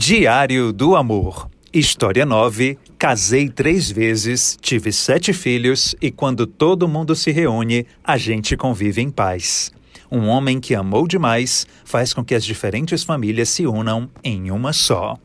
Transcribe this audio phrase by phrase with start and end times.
[0.00, 1.50] Diário do Amor.
[1.74, 2.78] História 9.
[2.96, 9.02] Casei três vezes, tive sete filhos e quando todo mundo se reúne, a gente convive
[9.02, 9.72] em paz.
[10.08, 14.72] Um homem que amou demais faz com que as diferentes famílias se unam em uma
[14.72, 15.18] só.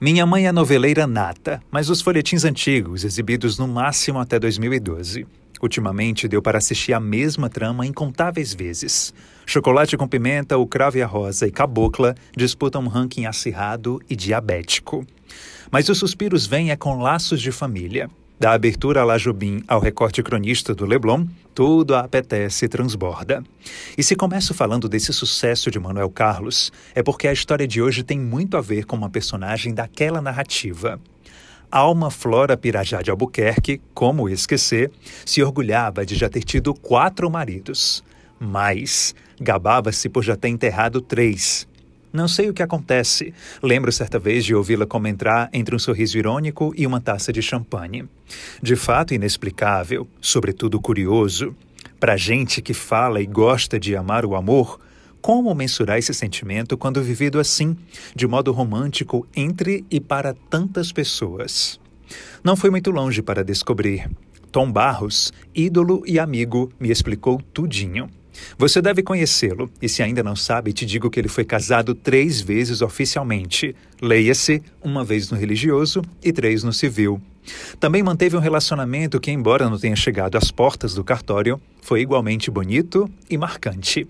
[0.00, 5.26] Minha mãe é noveleira nata, mas os folhetins antigos, exibidos no máximo até 2012.
[5.62, 9.14] Ultimamente deu para assistir a mesma trama incontáveis vezes.
[9.46, 14.16] Chocolate com pimenta, o cravo e a rosa e cabocla disputam um ranking acirrado e
[14.16, 15.06] diabético.
[15.70, 18.10] Mas os suspiros vêm é com laços de família.
[18.40, 23.44] Da abertura a La Jubim ao recorte cronista do Leblon, tudo a apetece e transborda.
[23.96, 28.02] E se começo falando desse sucesso de Manuel Carlos, é porque a história de hoje
[28.02, 31.00] tem muito a ver com uma personagem daquela narrativa.
[31.72, 34.92] Alma Flora Pirajá de Albuquerque, como esquecer,
[35.24, 38.04] se orgulhava de já ter tido quatro maridos.
[38.38, 41.66] Mas gabava-se por já ter enterrado três.
[42.12, 43.32] Não sei o que acontece.
[43.62, 48.04] Lembro certa vez de ouvi-la comentar entre um sorriso irônico e uma taça de champanhe.
[48.62, 51.56] De fato inexplicável, sobretudo curioso.
[51.98, 54.78] Para gente que fala e gosta de amar o amor,
[55.22, 57.76] como mensurar esse sentimento quando vivido assim,
[58.14, 61.80] de modo romântico entre e para tantas pessoas?
[62.42, 64.10] Não foi muito longe para descobrir.
[64.50, 68.10] Tom Barros, ídolo e amigo, me explicou tudinho.
[68.58, 72.40] Você deve conhecê-lo, e se ainda não sabe, te digo que ele foi casado três
[72.40, 73.76] vezes oficialmente.
[74.00, 77.22] Leia-se, uma vez no religioso e três no civil.
[77.78, 82.50] Também manteve um relacionamento que, embora não tenha chegado às portas do cartório, foi igualmente
[82.50, 84.08] bonito e marcante.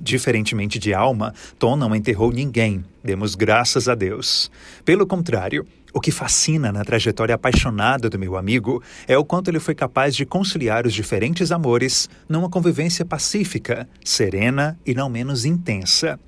[0.00, 4.50] Diferentemente de Alma, Tom não enterrou ninguém, demos graças a Deus.
[4.84, 9.60] Pelo contrário, o que fascina na trajetória apaixonada do meu amigo é o quanto ele
[9.60, 16.18] foi capaz de conciliar os diferentes amores numa convivência pacífica, serena e não menos intensa.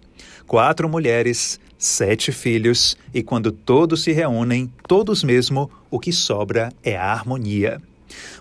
[0.47, 6.97] Quatro mulheres, sete filhos, e quando todos se reúnem, todos mesmo, o que sobra é
[6.97, 7.83] a harmonia.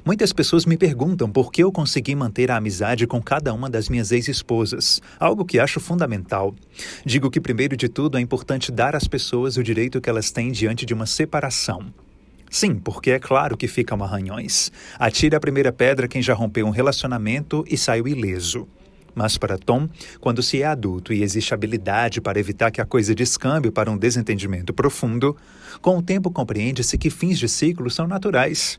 [0.04, 3.90] Muitas pessoas me perguntam por que eu consegui manter a amizade com cada uma das
[3.90, 6.54] minhas ex-esposas, algo que acho fundamental.
[7.06, 10.52] Digo que, primeiro de tudo, é importante dar às pessoas o direito que elas têm
[10.52, 11.94] diante de uma separação.
[12.50, 14.72] Sim, porque é claro que ficam arranhões.
[14.98, 18.68] Atire a primeira pedra quem já rompeu um relacionamento e saiu ileso.
[19.16, 19.88] Mas para Tom,
[20.20, 23.98] quando se é adulto e existe habilidade para evitar que a coisa descambe para um
[23.98, 25.36] desentendimento profundo,
[25.82, 28.78] com o tempo compreende-se que fins de ciclo são naturais.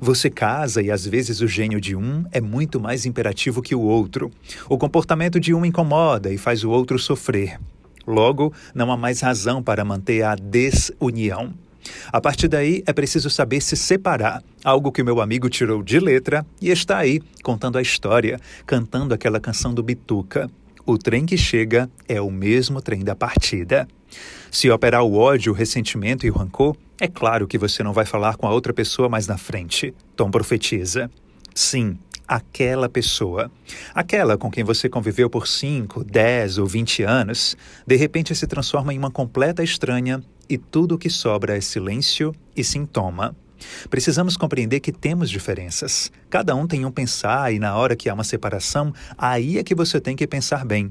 [0.00, 3.80] Você casa e às vezes o gênio de um é muito mais imperativo que o
[3.80, 4.30] outro.
[4.68, 7.58] O comportamento de um incomoda e faz o outro sofrer.
[8.06, 11.52] Logo, não há mais razão para manter a desunião.
[12.12, 15.98] A partir daí, é preciso saber se separar, algo que o meu amigo tirou de
[15.98, 20.50] letra e está aí, contando a história, cantando aquela canção do Bituca.
[20.84, 23.88] O trem que chega é o mesmo trem da partida.
[24.50, 28.06] Se operar o ódio, o ressentimento e o rancor, é claro que você não vai
[28.06, 29.94] falar com a outra pessoa mais na frente.
[30.14, 31.10] Tom profetiza.
[31.54, 33.50] Sim, aquela pessoa.
[33.94, 37.56] Aquela com quem você conviveu por 5, 10 ou 20 anos,
[37.86, 42.34] de repente se transforma em uma completa estranha e tudo o que sobra é silêncio
[42.56, 43.36] e sintoma.
[43.88, 46.10] Precisamos compreender que temos diferenças.
[46.28, 49.74] Cada um tem um pensar e na hora que há uma separação, aí é que
[49.74, 50.90] você tem que pensar bem.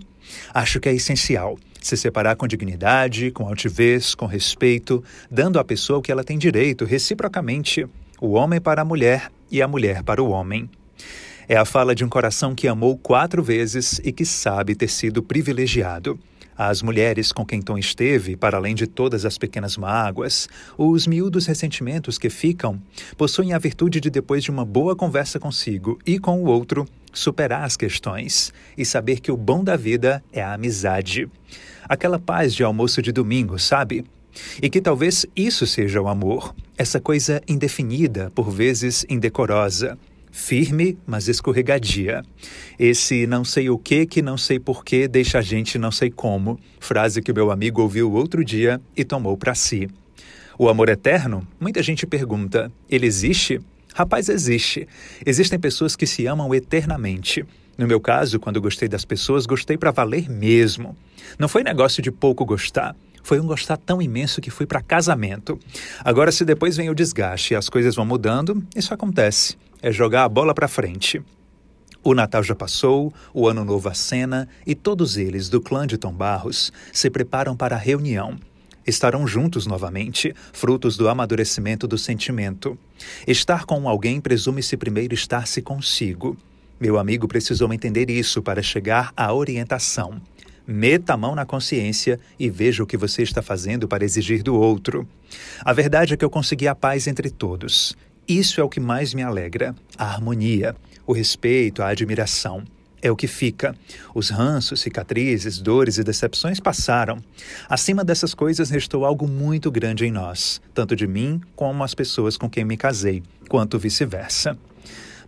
[0.53, 5.99] Acho que é essencial se separar com dignidade, com altivez, com respeito, dando à pessoa
[5.99, 7.85] o que ela tem direito, reciprocamente,
[8.19, 10.67] o homem para a mulher e a mulher para o homem.
[11.47, 15.21] É a fala de um coração que amou quatro vezes e que sabe ter sido
[15.21, 16.19] privilegiado.
[16.57, 21.45] As mulheres com quem Tom esteve, para além de todas as pequenas mágoas, os miúdos
[21.45, 22.81] ressentimentos que ficam,
[23.17, 27.63] possuem a virtude de, depois de uma boa conversa consigo e com o outro, superar
[27.63, 31.29] as questões e saber que o bom da vida é a amizade.
[31.89, 34.05] Aquela paz de almoço de domingo, sabe?
[34.61, 39.97] E que talvez isso seja o amor, essa coisa indefinida, por vezes indecorosa
[40.35, 42.21] firme, mas escorregadia.
[42.77, 46.11] Esse não sei o que que não sei por que deixa a gente não sei
[46.11, 49.87] como, frase que meu amigo ouviu outro dia e tomou para si.
[50.59, 51.47] O amor eterno?
[51.57, 53.61] Muita gente pergunta, ele existe?
[53.93, 54.85] Rapaz, existe.
[55.25, 57.45] Existem pessoas que se amam eternamente.
[57.77, 60.97] No meu caso, quando gostei das pessoas, gostei para valer mesmo.
[61.39, 62.93] Não foi negócio de pouco gostar.
[63.23, 65.57] Foi um gostar tão imenso que fui para casamento.
[66.03, 70.23] Agora, se depois vem o desgaste e as coisas vão mudando, isso acontece é jogar
[70.23, 71.21] a bola para frente.
[72.03, 76.11] O Natal já passou, o Ano Novo acena e todos eles, do clã de Tom
[76.11, 78.35] Barros, se preparam para a reunião.
[78.83, 82.75] Estarão juntos novamente, frutos do amadurecimento do sentimento.
[83.27, 86.35] Estar com alguém presume-se primeiro estar-se consigo.
[86.79, 90.19] Meu amigo precisou entender isso para chegar à orientação.
[90.65, 94.55] Meta a mão na consciência e veja o que você está fazendo para exigir do
[94.55, 95.07] outro.
[95.63, 97.95] A verdade é que eu consegui a paz entre todos.
[98.27, 100.75] Isso é o que mais me alegra: a harmonia,
[101.05, 102.63] o respeito, a admiração.
[103.01, 103.75] É o que fica.
[104.15, 107.19] Os ranços, cicatrizes, dores e decepções passaram.
[107.69, 112.35] Acima dessas coisas restou algo muito grande em nós, tanto de mim como as pessoas
[112.35, 114.57] com quem me casei, quanto vice-versa.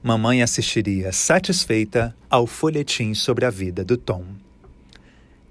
[0.02, 4.26] Mamãe assistiria satisfeita ao folhetim sobre a vida do Tom.